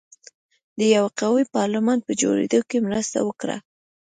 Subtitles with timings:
[0.77, 3.57] د یوه قوي پارلمان په جوړېدو کې مرسته وکړه.